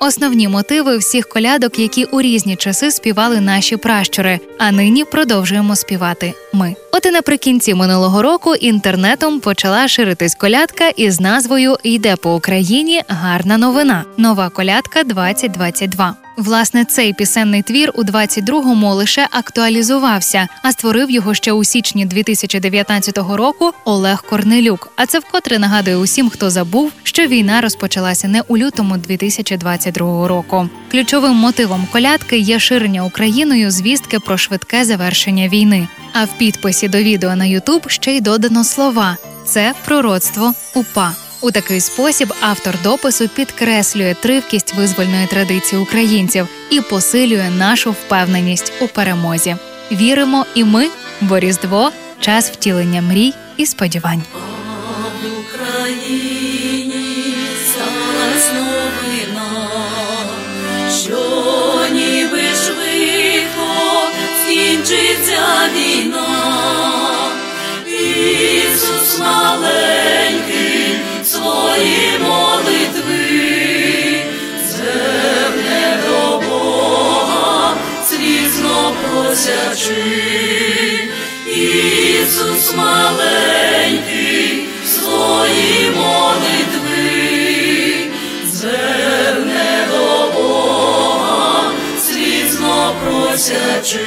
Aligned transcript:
Основні 0.00 0.48
мотиви 0.48 0.96
всіх 0.96 1.28
колядок, 1.28 1.78
які 1.78 2.04
у 2.04 2.20
різні 2.20 2.56
часи 2.56 2.90
співали 2.90 3.40
наші 3.40 3.76
пращури, 3.76 4.40
а 4.58 4.72
нині 4.72 5.04
продовжуємо 5.04 5.76
співати 5.76 6.34
ми. 6.58 6.76
От 6.92 7.06
і 7.06 7.10
наприкінці 7.10 7.74
минулого 7.74 8.22
року 8.22 8.54
інтернетом 8.54 9.40
почала 9.40 9.88
ширитись 9.88 10.34
колядка 10.34 10.88
із 10.88 11.20
назвою 11.20 11.76
Йде 11.82 12.16
по 12.16 12.34
Україні 12.34 13.02
гарна 13.08 13.58
новина. 13.58 14.04
Нова 14.16 14.48
колядка 14.48 15.02
2022. 15.02 16.14
Власне, 16.38 16.84
цей 16.84 17.12
пісенний 17.12 17.62
твір 17.62 17.92
у 17.94 18.02
22-му 18.02 18.94
лише 18.94 19.28
актуалізувався, 19.30 20.48
а 20.62 20.72
створив 20.72 21.10
його 21.10 21.34
ще 21.34 21.52
у 21.52 21.64
січні 21.64 22.06
2019 22.06 23.18
року 23.18 23.72
Олег 23.84 24.24
Корнелюк. 24.30 24.92
А 24.96 25.06
це 25.06 25.18
вкотре 25.18 25.58
нагадує 25.58 25.96
усім, 25.96 26.30
хто 26.30 26.50
забув, 26.50 26.92
що 27.02 27.26
війна 27.26 27.60
розпочалася 27.60 28.28
не 28.28 28.42
у 28.48 28.58
лютому 28.58 28.96
2022 28.96 30.28
року. 30.28 30.68
Ключовим 30.90 31.34
мотивом 31.34 31.86
колядки 31.92 32.38
є 32.38 32.58
ширення 32.58 33.04
Україною 33.04 33.70
звістки 33.70 34.20
про 34.20 34.38
швидке 34.38 34.84
завершення 34.84 35.48
війни. 35.48 35.88
А 36.20 36.24
в 36.24 36.38
підписі 36.38 36.88
до 36.88 36.98
відео 36.98 37.36
на 37.36 37.44
Ютуб 37.44 37.90
ще 37.90 38.16
й 38.16 38.20
додано 38.20 38.64
слова: 38.64 39.16
це 39.44 39.74
пророцтво 39.84 40.54
УПА. 40.74 41.12
У 41.40 41.50
такий 41.50 41.80
спосіб 41.80 42.34
автор 42.40 42.74
допису 42.82 43.28
підкреслює 43.28 44.16
тривкість 44.20 44.74
визвольної 44.74 45.26
традиції 45.26 45.82
українців 45.82 46.48
і 46.70 46.80
посилює 46.80 47.50
нашу 47.50 47.90
впевненість 47.90 48.72
у 48.80 48.86
перемозі. 48.86 49.56
Віримо 49.92 50.46
і 50.54 50.64
ми, 50.64 50.88
бо 51.20 51.38
Різдво– 51.38 51.90
час 52.20 52.50
втілення 52.50 53.02
мрій 53.02 53.34
і 53.56 53.66
сподівань. 53.66 54.22
Україні 55.40 57.04
сталась 57.64 58.52
новина, 58.52 59.70
що 61.04 61.67
просячи. 79.38 81.08
Ісус 81.46 82.74
маленький 82.76 84.68
свої 84.86 85.90
молитви 85.90 86.98
зверне 88.44 89.88
до 89.90 90.32
Бога, 90.40 91.72
слізно 92.00 92.94
просячи, 93.04 93.98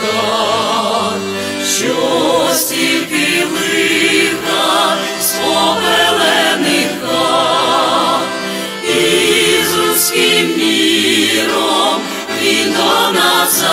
кар, 0.00 1.18
що 1.76 1.94
стільки 2.54 3.44
лиха 3.44 4.96
хат, 7.06 8.22
і 8.84 9.64
з 9.64 9.74
руським 9.76 10.56
міром 10.56 12.00
він 12.42 12.72
до 12.72 13.20
нас 13.20 13.64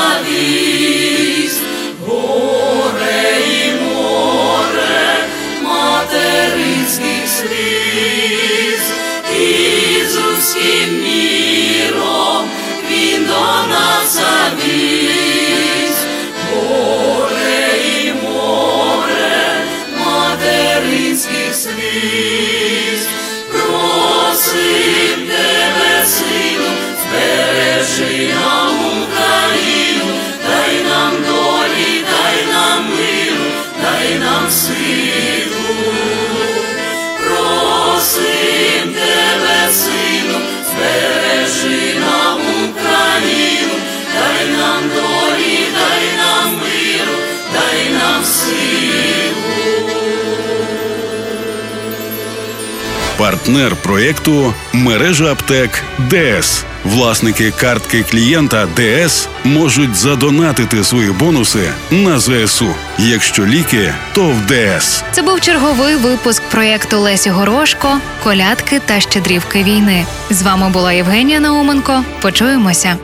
see. 22.00 22.37
Партнер 53.18 53.76
проєкту 53.76 54.54
мережа 54.74 55.32
аптек 55.32 55.84
ДС. 56.10 56.64
Власники 56.86 57.52
картки 57.52 58.04
клієнта 58.12 58.68
ДС 58.76 59.28
можуть 59.44 59.96
задонатити 59.96 60.84
свої 60.84 61.12
бонуси 61.12 61.70
на 61.92 62.20
ЗСУ. 62.20 62.76
Якщо 62.98 63.46
ліки, 63.46 63.94
то 64.14 64.24
в 64.24 64.36
ДС. 64.48 65.04
Це 65.12 65.22
був 65.22 65.42
черговий 65.42 65.96
випуск 65.96 66.44
проєкту 66.44 67.00
Лесі 67.00 67.30
Горошко, 67.30 67.88
колядки 68.24 68.82
та 68.86 69.00
щедрівки 69.00 69.64
війни. 69.64 70.06
З 70.30 70.42
вами 70.42 70.70
була 70.70 70.94
Євгенія 70.94 71.40
Науменко. 71.40 72.04
Почуємося. 72.22 72.98